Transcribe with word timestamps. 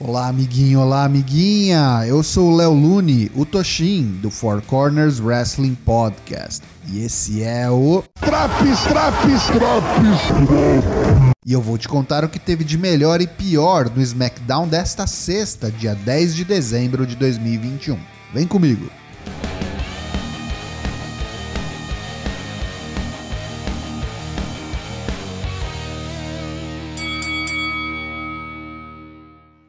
Olá, 0.00 0.28
amiguinho, 0.28 0.78
olá, 0.80 1.04
amiguinha. 1.04 2.04
Eu 2.06 2.22
sou 2.22 2.52
o 2.52 2.56
Léo 2.56 2.72
Lune, 2.72 3.32
o 3.34 3.44
Toshin, 3.44 4.04
do 4.22 4.30
Four 4.30 4.62
Corners 4.62 5.18
Wrestling 5.18 5.74
Podcast. 5.74 6.64
E 6.86 7.04
esse 7.04 7.42
é 7.42 7.68
o. 7.68 8.04
Traps, 8.20 8.80
traps, 8.84 9.46
traps. 9.46 10.20
E 11.44 11.52
eu 11.52 11.60
vou 11.60 11.76
te 11.76 11.88
contar 11.88 12.24
o 12.24 12.28
que 12.28 12.38
teve 12.38 12.62
de 12.62 12.78
melhor 12.78 13.20
e 13.20 13.26
pior 13.26 13.90
no 13.90 14.00
SmackDown 14.00 14.68
desta 14.68 15.04
sexta, 15.04 15.68
dia 15.68 15.96
10 15.96 16.36
de 16.36 16.44
dezembro 16.44 17.04
de 17.04 17.16
2021. 17.16 17.98
Vem 18.32 18.46
comigo. 18.46 18.88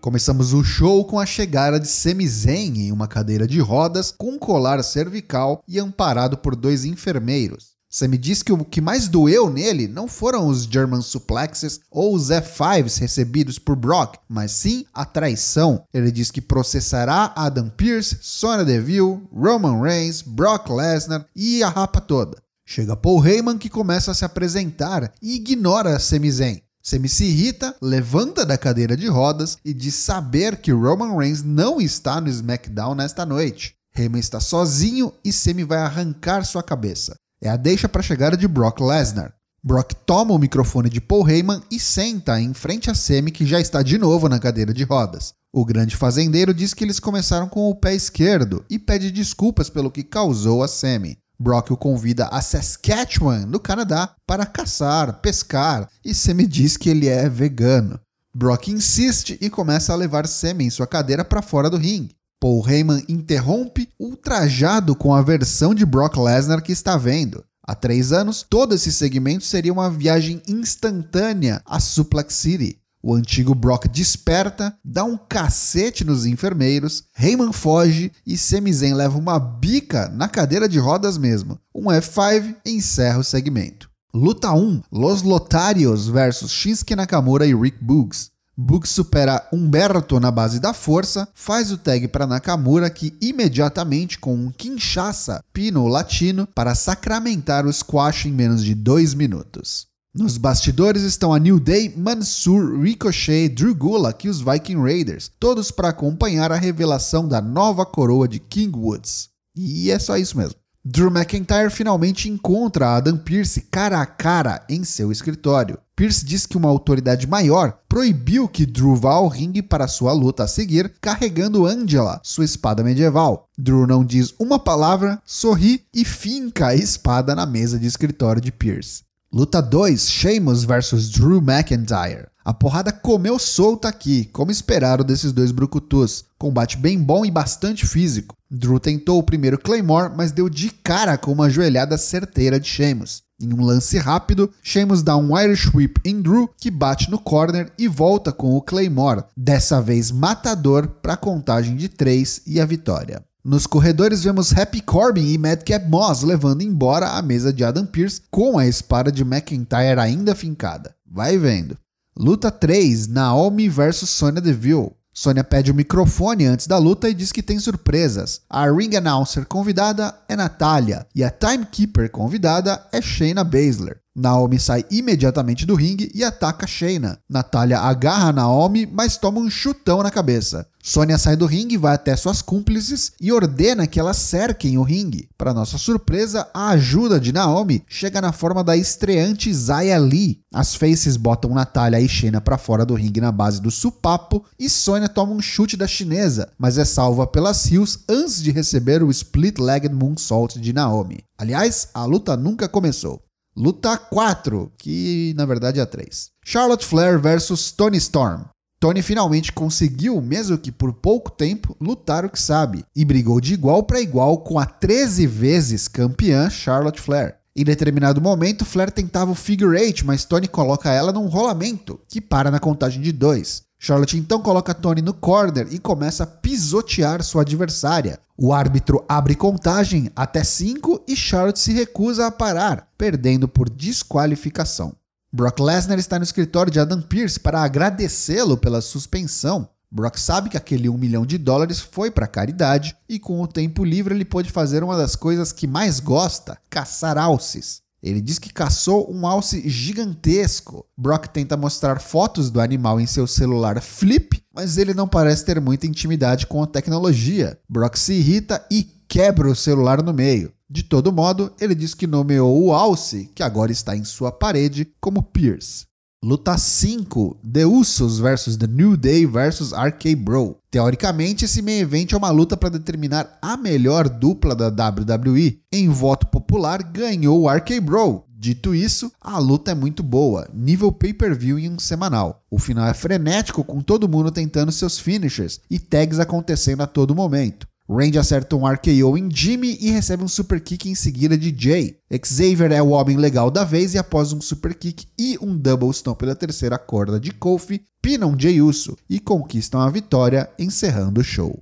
Começamos 0.09 0.53
o 0.53 0.63
show 0.63 1.05
com 1.05 1.19
a 1.19 1.25
chegada 1.27 1.79
de 1.79 1.87
Sami 1.87 2.27
Zayn 2.27 2.79
em 2.79 2.91
uma 2.91 3.07
cadeira 3.07 3.45
de 3.45 3.59
rodas 3.59 4.11
com 4.17 4.31
um 4.31 4.39
colar 4.39 4.83
cervical 4.83 5.61
e 5.67 5.77
amparado 5.77 6.35
por 6.35 6.55
dois 6.55 6.83
enfermeiros. 6.83 7.75
Sami 7.87 8.17
diz 8.17 8.41
que 8.41 8.51
o 8.51 8.65
que 8.65 8.81
mais 8.81 9.07
doeu 9.07 9.51
nele 9.51 9.87
não 9.87 10.07
foram 10.07 10.47
os 10.47 10.63
German 10.63 11.03
suplexes 11.03 11.81
ou 11.91 12.15
os 12.15 12.31
F5s 12.31 12.99
recebidos 12.99 13.59
por 13.59 13.75
Brock, 13.75 14.15
mas 14.27 14.51
sim 14.51 14.83
a 14.91 15.05
traição. 15.05 15.83
Ele 15.93 16.11
diz 16.11 16.31
que 16.31 16.41
processará 16.41 17.31
Adam 17.35 17.69
Pearce, 17.69 18.17
Sonya 18.19 18.65
Deville, 18.65 19.21
Roman 19.31 19.79
Reigns, 19.79 20.23
Brock 20.23 20.71
Lesnar 20.71 21.27
e 21.35 21.61
a 21.61 21.69
rapa 21.69 22.01
toda. 22.01 22.41
Chega 22.65 22.95
Paul 22.95 23.23
Heyman 23.23 23.59
que 23.59 23.69
começa 23.69 24.09
a 24.09 24.15
se 24.15 24.25
apresentar 24.25 25.13
e 25.21 25.35
ignora 25.35 25.99
Sami 25.99 26.31
Zayn. 26.31 26.63
Semi 26.81 27.09
se 27.09 27.25
irrita, 27.25 27.75
levanta 27.81 28.45
da 28.45 28.57
cadeira 28.57 28.95
de 28.95 29.07
rodas 29.07 29.57
e 29.65 29.73
diz 29.73 29.95
saber 29.95 30.57
que 30.57 30.71
Roman 30.71 31.17
Reigns 31.17 31.43
não 31.43 31.81
está 31.81 32.21
no 32.21 32.29
SmackDown 32.29 32.95
nesta 32.95 33.25
noite. 33.25 33.75
Heyman 33.95 34.19
está 34.19 34.39
sozinho 34.39 35.13
e 35.23 35.33
Semi 35.33 35.63
vai 35.63 35.79
arrancar 35.79 36.45
sua 36.45 36.63
cabeça. 36.63 37.15
É 37.41 37.49
a 37.49 37.57
deixa 37.57 37.89
para 37.89 37.99
a 38.01 38.03
chegada 38.03 38.37
de 38.37 38.47
Brock 38.47 38.79
Lesnar. 38.79 39.33
Brock 39.61 39.93
toma 40.05 40.33
o 40.33 40.39
microfone 40.39 40.89
de 40.89 41.01
Paul 41.01 41.29
Heyman 41.29 41.61
e 41.69 41.79
senta 41.79 42.39
em 42.39 42.53
frente 42.53 42.89
a 42.89 42.95
Semi, 42.95 43.29
que 43.29 43.45
já 43.45 43.59
está 43.59 43.81
de 43.81 43.97
novo 43.97 44.29
na 44.29 44.39
cadeira 44.39 44.73
de 44.73 44.83
rodas. 44.83 45.33
O 45.51 45.65
grande 45.65 45.97
fazendeiro 45.97 46.53
diz 46.53 46.73
que 46.73 46.83
eles 46.83 46.99
começaram 46.99 47.49
com 47.49 47.69
o 47.69 47.75
pé 47.75 47.93
esquerdo 47.93 48.63
e 48.69 48.79
pede 48.79 49.11
desculpas 49.11 49.69
pelo 49.69 49.91
que 49.91 50.03
causou 50.03 50.63
a 50.63 50.67
Semi. 50.67 51.17
Brock 51.39 51.71
o 51.71 51.77
convida 51.77 52.27
a 52.27 52.41
Saskatchewan, 52.41 53.45
no 53.45 53.61
Canadá, 53.61 54.13
para 54.27 54.45
caçar, 54.45 55.21
pescar 55.21 55.89
e 56.03 56.13
Sammy 56.13 56.45
diz 56.45 56.75
que 56.75 56.89
ele 56.89 57.07
é 57.07 57.29
vegano. 57.29 57.97
Brock 58.35 58.67
insiste 58.67 59.37
e 59.39 59.49
começa 59.49 59.93
a 59.93 59.95
levar 59.95 60.27
Sammy 60.27 60.65
em 60.65 60.69
sua 60.69 60.85
cadeira 60.85 61.23
para 61.23 61.41
fora 61.41 61.69
do 61.69 61.77
ringue. 61.77 62.15
Paul 62.41 62.67
Heyman 62.67 63.03
interrompe, 63.07 63.89
ultrajado 63.99 64.95
com 64.95 65.13
a 65.13 65.21
versão 65.21 65.73
de 65.73 65.85
Brock 65.85 66.17
Lesnar 66.17 66.61
que 66.61 66.71
está 66.71 66.97
vendo. 66.97 67.43
Há 67.63 67.75
três 67.75 68.11
anos, 68.11 68.45
todo 68.49 68.75
esse 68.75 68.91
segmento 68.91 69.45
seria 69.45 69.71
uma 69.71 69.89
viagem 69.89 70.41
instantânea 70.47 71.61
a 71.65 71.79
Suplex 71.79 72.33
City. 72.33 72.79
O 73.01 73.15
antigo 73.15 73.55
Brock 73.55 73.87
desperta, 73.87 74.75
dá 74.83 75.05
um 75.05 75.17
cacete 75.17 76.03
nos 76.03 76.25
enfermeiros, 76.25 77.03
Heyman 77.17 77.53
foge 77.53 78.11
e 78.27 78.37
Sami 78.37 78.73
Zayn 78.73 78.93
leva 78.93 79.17
uma 79.17 79.39
bica 79.39 80.09
na 80.09 80.27
cadeira 80.27 80.67
de 80.67 80.79
rodas 80.79 81.17
mesmo. 81.17 81.57
Um 81.73 81.85
F5 81.85 82.57
encerra 82.65 83.19
o 83.19 83.23
segmento. 83.23 83.89
Luta 84.13 84.51
1: 84.51 84.81
Los 84.91 85.21
Lotarios 85.21 86.07
versus 86.07 86.51
Shinsuke 86.51 86.95
Nakamura 86.95 87.45
e 87.45 87.55
Rick 87.55 87.77
Boogs. 87.81 88.31
Boogs 88.57 88.89
supera 88.89 89.47
Humberto 89.53 90.19
na 90.19 90.29
base 90.29 90.59
da 90.59 90.73
força, 90.73 91.29
faz 91.33 91.71
o 91.71 91.77
tag 91.77 92.09
para 92.09 92.27
Nakamura 92.27 92.89
que 92.89 93.15
imediatamente 93.21 94.19
com 94.19 94.35
um 94.35 94.51
quinchaça 94.51 95.41
pino 95.53 95.87
latino 95.87 96.45
para 96.53 96.75
sacramentar 96.75 97.65
o 97.65 97.71
squash 97.71 98.25
em 98.25 98.33
menos 98.33 98.61
de 98.61 98.75
2 98.75 99.13
minutos. 99.13 99.87
Nos 100.19 100.37
bastidores 100.37 101.03
estão 101.03 101.33
a 101.33 101.39
New 101.39 101.61
Day, 101.61 101.93
Mansur, 101.95 102.77
Ricochet, 102.81 103.47
Drew 103.47 103.73
Gulak 103.73 104.27
e 104.27 104.29
os 104.29 104.41
Viking 104.41 104.75
Raiders, 104.75 105.31
todos 105.39 105.71
para 105.71 105.87
acompanhar 105.87 106.51
a 106.51 106.57
revelação 106.57 107.25
da 107.25 107.39
nova 107.39 107.85
coroa 107.85 108.27
de 108.27 108.37
King 108.37 108.77
Woods. 108.77 109.29
E 109.55 109.89
é 109.89 109.97
só 109.97 110.17
isso 110.17 110.37
mesmo. 110.37 110.55
Drew 110.83 111.09
McIntyre 111.09 111.69
finalmente 111.69 112.27
encontra 112.27 112.97
Adam 112.97 113.17
Pearce 113.17 113.61
cara 113.61 114.01
a 114.01 114.05
cara 114.05 114.61
em 114.67 114.83
seu 114.83 115.09
escritório. 115.09 115.79
Pearce 115.95 116.25
diz 116.25 116.45
que 116.45 116.57
uma 116.57 116.67
autoridade 116.67 117.25
maior 117.25 117.79
proibiu 117.87 118.49
que 118.49 118.65
Drew 118.65 118.97
vá 118.97 119.13
ao 119.13 119.29
ringue 119.29 119.61
para 119.61 119.87
sua 119.87 120.11
luta 120.11 120.43
a 120.43 120.47
seguir, 120.47 120.95
carregando 120.99 121.65
Angela, 121.65 122.19
sua 122.25 122.43
espada 122.43 122.83
medieval. 122.83 123.47
Drew 123.57 123.87
não 123.87 124.03
diz 124.03 124.33
uma 124.37 124.59
palavra, 124.59 125.21
sorri 125.25 125.85
e 125.93 126.03
finca 126.03 126.67
a 126.67 126.75
espada 126.75 127.33
na 127.33 127.45
mesa 127.45 127.79
de 127.79 127.87
escritório 127.87 128.41
de 128.41 128.51
Pearce. 128.51 129.07
Luta 129.31 129.61
2: 129.61 130.09
Sheamus 130.09 130.63
vs 130.63 131.07
Drew 131.11 131.39
McIntyre. 131.39 132.27
A 132.43 132.51
porrada 132.51 132.91
comeu 132.91 133.37
solta 133.37 133.87
aqui, 133.87 134.25
como 134.33 134.49
esperaram 134.49 135.05
desses 135.05 135.31
dois 135.31 135.51
brucutus. 135.51 136.25
Combate 136.35 136.75
bem 136.75 136.97
bom 136.97 137.23
e 137.23 137.29
bastante 137.29 137.85
físico. 137.85 138.35
Drew 138.49 138.79
tentou 138.79 139.19
o 139.19 139.23
primeiro 139.23 139.59
Claymore, 139.59 140.13
mas 140.17 140.31
deu 140.31 140.49
de 140.49 140.71
cara 140.71 141.15
com 141.15 141.31
uma 141.31 141.47
joelhada 141.47 141.95
certeira 141.95 142.59
de 142.59 142.67
Sheamus. 142.67 143.21
Em 143.39 143.53
um 143.53 143.63
lance 143.63 143.99
rápido, 143.99 144.51
Sheamus 144.63 145.03
dá 145.03 145.15
um 145.15 145.37
Irish 145.39 145.69
Whip 145.75 146.01
em 146.03 146.19
Drew, 146.21 146.49
que 146.57 146.71
bate 146.71 147.11
no 147.11 147.19
corner 147.19 147.71
e 147.77 147.87
volta 147.87 148.31
com 148.31 148.55
o 148.55 148.61
Claymore, 148.63 149.25
dessa 149.37 149.79
vez 149.79 150.09
matador 150.09 150.87
para 150.87 151.13
a 151.13 151.17
contagem 151.17 151.75
de 151.75 151.87
3 151.87 152.41
e 152.47 152.59
a 152.59 152.65
vitória. 152.65 153.23
Nos 153.49 153.65
corredores 153.65 154.23
vemos 154.23 154.55
Happy 154.55 154.79
Corbin 154.79 155.33
e 155.33 155.35
Madcap 155.35 155.89
Moss 155.89 156.21
levando 156.21 156.61
embora 156.61 157.17
a 157.17 157.21
mesa 157.23 157.51
de 157.51 157.63
Adam 157.63 157.83
Pearce 157.83 158.21
com 158.29 158.59
a 158.59 158.67
espada 158.67 159.11
de 159.11 159.23
McIntyre 159.23 159.99
ainda 159.99 160.35
fincada. 160.35 160.93
Vai 161.03 161.35
vendo. 161.35 161.75
Luta 162.15 162.51
3: 162.51 163.07
Naomi 163.07 163.67
vs 163.67 164.07
Sonya 164.07 164.39
Deville. 164.39 164.91
Sonya 165.11 165.43
pede 165.43 165.71
o 165.71 165.73
microfone 165.73 166.45
antes 166.45 166.67
da 166.67 166.77
luta 166.77 167.09
e 167.09 167.13
diz 167.15 167.31
que 167.31 167.41
tem 167.41 167.57
surpresas. 167.57 168.41
A 168.47 168.69
ring 168.69 168.95
announcer 168.95 169.47
convidada 169.47 170.13
é 170.29 170.35
Natalia 170.35 171.07
e 171.15 171.23
a 171.23 171.31
timekeeper 171.31 172.11
convidada 172.11 172.79
é 172.91 173.01
Shayna 173.01 173.43
Baszler. 173.43 173.99
Naomi 174.19 174.59
sai 174.59 174.85
imediatamente 174.91 175.65
do 175.65 175.75
ringue 175.75 176.11
e 176.13 176.23
ataca 176.23 176.67
Shayna. 176.67 177.19
Natália 177.29 177.79
agarra 177.79 178.33
Naomi, 178.33 178.85
mas 178.85 179.17
toma 179.17 179.39
um 179.39 179.49
chutão 179.49 180.03
na 180.03 180.11
cabeça. 180.11 180.67
Sonya 180.81 181.17
sai 181.17 181.35
do 181.35 181.45
ringue, 181.45 181.77
vai 181.77 181.93
até 181.93 182.15
suas 182.15 182.41
cúmplices 182.41 183.11
e 183.19 183.31
ordena 183.31 183.85
que 183.85 183.99
elas 183.99 184.17
cerquem 184.17 184.77
o 184.77 184.83
ringue. 184.83 185.29
Para 185.37 185.53
nossa 185.53 185.77
surpresa, 185.77 186.47
a 186.53 186.69
ajuda 186.69 187.19
de 187.19 187.33
Naomi 187.33 187.83
chega 187.87 188.21
na 188.21 188.31
forma 188.31 188.63
da 188.63 188.77
estreante 188.77 189.53
Zaya 189.53 189.97
Lee. 189.97 190.39
As 190.53 190.75
faces 190.75 191.17
botam 191.17 191.53
Natália 191.53 191.99
e 191.99 192.07
Shayna 192.07 192.41
para 192.41 192.57
fora 192.57 192.85
do 192.85 192.95
ringue 192.95 193.21
na 193.21 193.31
base 193.31 193.61
do 193.61 193.69
supapo 193.69 194.43
e 194.57 194.69
Sonya 194.69 195.09
toma 195.09 195.33
um 195.33 195.41
chute 195.41 195.75
da 195.75 195.87
chinesa, 195.87 196.51
mas 196.57 196.77
é 196.77 196.85
salva 196.85 197.27
pelas 197.27 197.69
Hills 197.69 197.99
antes 198.07 198.41
de 198.41 198.51
receber 198.51 199.03
o 199.03 199.11
split-legged 199.11 199.93
moonsault 199.93 200.59
de 200.59 200.73
Naomi. 200.73 201.19
Aliás, 201.37 201.89
a 201.93 202.05
luta 202.05 202.35
nunca 202.35 202.67
começou. 202.67 203.21
Luta 203.55 203.97
4, 203.97 204.71
que 204.77 205.33
na 205.35 205.45
verdade 205.45 205.79
é 205.79 205.81
a 205.81 205.85
3. 205.85 206.29
Charlotte 206.45 206.85
Flair 206.85 207.19
versus 207.19 207.71
Tony 207.71 207.97
Storm. 207.97 208.45
Tony 208.79 209.01
finalmente 209.01 209.51
conseguiu, 209.51 210.21
mesmo 210.21 210.57
que 210.57 210.71
por 210.71 210.93
pouco 210.93 211.29
tempo, 211.29 211.75
lutar 211.81 212.23
o 212.23 212.29
que 212.29 212.41
sabe 212.41 212.85
e 212.95 213.03
brigou 213.03 213.41
de 213.41 213.53
igual 213.53 213.83
para 213.83 213.99
igual 213.99 214.37
com 214.37 214.57
a 214.57 214.65
13 214.65 215.27
vezes 215.27 215.87
campeã 215.89 216.49
Charlotte 216.49 217.01
Flair. 217.01 217.35
Em 217.53 217.65
determinado 217.65 218.21
momento, 218.21 218.63
Flair 218.63 218.89
tentava 218.89 219.31
o 219.31 219.35
figure 219.35 219.77
eight, 219.77 220.05
mas 220.05 220.23
Tony 220.23 220.47
coloca 220.47 220.89
ela 220.93 221.11
num 221.11 221.27
rolamento, 221.27 221.99
que 222.07 222.21
para 222.21 222.49
na 222.49 222.59
contagem 222.59 223.01
de 223.01 223.11
2. 223.11 223.63
Charlotte 223.77 224.17
então 224.17 224.41
coloca 224.41 224.73
Tony 224.73 225.01
no 225.01 225.13
corner 225.13 225.67
e 225.71 225.79
começa 225.79 226.23
a 226.23 226.27
pisotear 226.59 227.23
sua 227.23 227.43
adversária. 227.43 228.19
O 228.37 228.51
árbitro 228.51 229.03
abre 229.07 229.33
contagem 229.33 230.11
até 230.13 230.43
5 230.43 231.05
e 231.07 231.15
Charlotte 231.15 231.57
se 231.57 231.71
recusa 231.71 232.27
a 232.27 232.31
parar, 232.31 232.85
perdendo 232.97 233.47
por 233.47 233.69
desqualificação. 233.69 234.93
Brock 235.31 235.59
Lesnar 235.59 235.97
está 235.97 236.17
no 236.17 236.23
escritório 236.23 236.71
de 236.71 236.79
Adam 236.79 237.01
Pearce 237.01 237.39
para 237.39 237.61
agradecê-lo 237.61 238.57
pela 238.57 238.81
suspensão. 238.81 239.69
Brock 239.89 240.17
sabe 240.17 240.49
que 240.49 240.57
aquele 240.57 240.89
1 240.89 240.93
um 240.93 240.97
milhão 240.97 241.25
de 241.25 241.37
dólares 241.37 241.79
foi 241.79 242.11
para 242.11 242.27
caridade 242.27 242.95
e 243.07 243.17
com 243.17 243.41
o 243.41 243.47
tempo 243.47 243.85
livre 243.85 244.13
ele 244.13 244.25
pode 244.25 244.51
fazer 244.51 244.83
uma 244.83 244.97
das 244.97 245.15
coisas 245.15 245.53
que 245.53 245.65
mais 245.65 246.01
gosta, 246.01 246.57
caçar 246.69 247.17
alces. 247.17 247.81
Ele 248.01 248.21
diz 248.21 248.39
que 248.39 248.53
caçou 248.53 249.13
um 249.13 249.27
alce 249.27 249.67
gigantesco. 249.69 250.85
Brock 250.97 251.27
tenta 251.27 251.57
mostrar 251.57 251.99
fotos 251.99 252.49
do 252.49 252.61
animal 252.61 252.99
em 252.99 253.05
seu 253.05 253.27
celular 253.27 253.81
Flip, 253.81 254.41
mas 254.53 254.77
ele 254.77 254.93
não 254.93 255.07
parece 255.07 255.45
ter 255.45 255.59
muita 255.59 255.87
intimidade 255.87 256.47
com 256.47 256.63
a 256.63 256.67
tecnologia. 256.67 257.59
Brock 257.67 257.97
se 257.97 258.13
irrita 258.13 258.65
e 258.71 258.87
quebra 259.07 259.49
o 259.49 259.55
celular 259.55 260.01
no 260.01 260.13
meio. 260.13 260.51
De 260.69 260.83
todo 260.83 261.11
modo, 261.11 261.51
ele 261.59 261.73
diz 261.73 261.93
que 261.93 262.05
nomeou 262.05 262.63
o 262.63 262.73
alce, 262.73 263.29
que 263.33 263.41
agora 263.41 263.71
está 263.71 263.97
em 263.97 264.03
sua 264.03 264.31
parede, 264.31 264.87
como 265.01 265.23
Pierce. 265.23 265.89
Luta 266.21 266.57
5: 266.57 267.39
The 267.49 267.65
Usos 267.65 268.19
vs 268.19 268.57
The 268.57 268.67
New 268.67 268.97
Day 268.97 269.25
vs 269.25 269.71
RK 269.71 270.15
Bro. 270.17 270.57
Teoricamente, 270.69 271.45
esse 271.45 271.61
main 271.61 271.79
event 271.79 272.11
é 272.11 272.17
uma 272.17 272.29
luta 272.29 272.57
para 272.57 272.69
determinar 272.69 273.39
a 273.41 273.55
melhor 273.55 274.09
dupla 274.09 274.53
da 274.53 274.67
WWE. 274.67 275.61
Em 275.71 275.87
voto 275.87 276.27
popular, 276.49 276.81
ganhou 276.81 277.43
o 277.43 277.47
RK 277.47 277.79
Bro. 277.79 278.23
Dito 278.35 278.73
isso, 278.73 279.11
a 279.21 279.37
luta 279.37 279.71
é 279.71 279.75
muito 279.75 280.01
boa, 280.01 280.49
nível 280.51 280.91
pay-per-view 280.91 281.59
em 281.59 281.69
um 281.69 281.77
semanal. 281.77 282.43
O 282.49 282.57
final 282.57 282.87
é 282.87 282.93
frenético, 282.95 283.63
com 283.63 283.81
todo 283.81 284.09
mundo 284.09 284.31
tentando 284.31 284.71
seus 284.71 284.97
finishers 284.97 285.59
e 285.69 285.77
tags 285.77 286.19
acontecendo 286.19 286.81
a 286.81 286.87
todo 286.87 287.13
momento. 287.13 287.67
Randy 287.87 288.17
acerta 288.17 288.55
um 288.55 288.65
RKO 288.65 289.15
em 289.15 289.29
Jimmy 289.31 289.77
e 289.79 289.91
recebe 289.91 290.23
um 290.23 290.27
super 290.27 290.59
kick 290.59 290.89
em 290.89 290.95
seguida 290.95 291.37
de 291.37 291.53
Jay. 291.55 291.97
Xavier 292.23 292.71
é 292.71 292.81
o 292.81 292.89
homem 292.89 293.17
legal 293.17 293.51
da 293.51 293.63
vez 293.63 293.93
e 293.93 293.99
após 293.99 294.33
um 294.33 294.41
super 294.41 294.73
kick 294.73 295.05
e 295.19 295.37
um 295.39 295.55
double 295.55 295.91
stomp 295.91 296.23
da 296.23 296.33
terceira 296.33 296.79
corda 296.79 297.19
de 297.19 297.31
Kofi, 297.31 297.83
pinam 298.01 298.35
Jay 298.35 298.59
Uso 298.59 298.97
e 299.07 299.19
conquistam 299.19 299.81
a 299.81 299.89
vitória, 299.89 300.49
encerrando 300.57 301.21
o 301.21 301.23
show. 301.23 301.61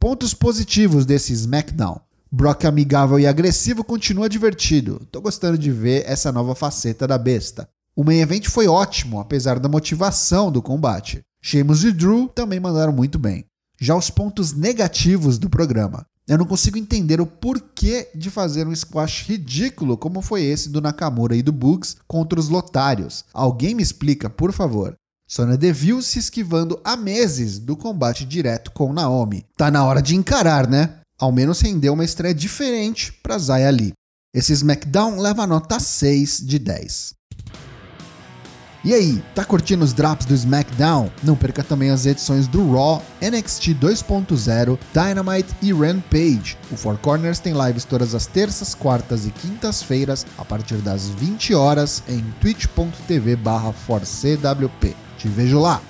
Pontos 0.00 0.34
positivos 0.34 1.06
desse 1.06 1.32
SmackDown. 1.32 2.00
Brock 2.34 2.64
amigável 2.64 3.20
e 3.20 3.28
agressivo 3.28 3.84
continua 3.84 4.28
divertido. 4.28 5.06
Tô 5.12 5.20
gostando 5.20 5.56
de 5.56 5.70
ver 5.70 6.02
essa 6.04 6.32
nova 6.32 6.52
faceta 6.56 7.06
da 7.06 7.16
besta. 7.16 7.68
O 7.94 8.02
main 8.02 8.18
event 8.18 8.48
foi 8.48 8.66
ótimo, 8.66 9.20
apesar 9.20 9.60
da 9.60 9.68
motivação 9.68 10.50
do 10.50 10.60
combate. 10.60 11.22
Sheamus 11.40 11.84
e 11.84 11.92
Drew 11.92 12.26
também 12.26 12.58
mandaram 12.58 12.92
muito 12.92 13.20
bem. 13.20 13.44
Já 13.80 13.94
os 13.94 14.10
pontos 14.10 14.52
negativos 14.52 15.38
do 15.38 15.48
programa. 15.48 16.04
Eu 16.26 16.36
não 16.36 16.44
consigo 16.44 16.76
entender 16.76 17.20
o 17.20 17.26
porquê 17.26 18.10
de 18.16 18.28
fazer 18.30 18.66
um 18.66 18.74
squash 18.74 19.28
ridículo 19.28 19.96
como 19.96 20.20
foi 20.20 20.42
esse 20.42 20.68
do 20.68 20.80
Nakamura 20.80 21.36
e 21.36 21.42
do 21.42 21.52
Bugs 21.52 21.94
contra 22.04 22.40
os 22.40 22.48
lotários. 22.48 23.24
Alguém 23.32 23.76
me 23.76 23.82
explica, 23.82 24.28
por 24.28 24.52
favor. 24.52 24.96
Sonya 25.28 25.56
Deville 25.56 26.02
se 26.02 26.18
esquivando 26.18 26.80
há 26.82 26.96
meses 26.96 27.60
do 27.60 27.76
combate 27.76 28.24
direto 28.24 28.72
com 28.72 28.92
Naomi. 28.92 29.46
Tá 29.56 29.70
na 29.70 29.84
hora 29.84 30.02
de 30.02 30.16
encarar, 30.16 30.68
né? 30.68 30.98
Ao 31.18 31.30
menos 31.30 31.60
rendeu 31.60 31.92
uma 31.92 32.04
estreia 32.04 32.34
diferente 32.34 33.12
para 33.22 33.38
Zaya 33.38 33.70
Lee. 33.70 33.92
Esse 34.34 34.52
SmackDown 34.52 35.20
leva 35.20 35.46
nota 35.46 35.78
6 35.78 36.40
de 36.44 36.58
10. 36.58 37.14
E 38.84 38.92
aí, 38.92 39.22
tá 39.34 39.44
curtindo 39.44 39.84
os 39.84 39.92
drops 39.94 40.26
do 40.26 40.34
SmackDown? 40.34 41.10
Não 41.22 41.36
perca 41.36 41.64
também 41.64 41.88
as 41.88 42.04
edições 42.04 42.46
do 42.46 42.70
Raw, 42.72 43.02
NXT 43.22 43.68
2.0, 43.80 44.78
Dynamite 44.92 45.54
e 45.62 45.72
Rampage. 45.72 46.58
O 46.70 46.76
Four 46.76 46.98
Corners 46.98 47.38
tem 47.38 47.54
lives 47.54 47.84
todas 47.84 48.14
as 48.14 48.26
terças, 48.26 48.74
quartas 48.74 49.24
e 49.24 49.30
quintas-feiras, 49.30 50.26
a 50.36 50.44
partir 50.44 50.76
das 50.78 51.08
20 51.08 51.54
horas, 51.54 52.02
em 52.06 52.22
twitch.tv/forcwp. 52.40 54.96
Te 55.16 55.28
vejo 55.28 55.60
lá! 55.60 55.80